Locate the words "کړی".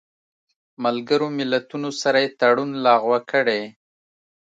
3.31-3.61